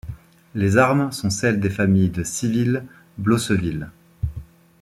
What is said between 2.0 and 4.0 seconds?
de Civille-Blosseville.